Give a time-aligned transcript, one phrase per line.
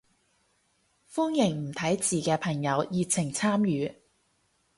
[1.13, 4.01] 歡迎唔睇字嘅朋友熱情參與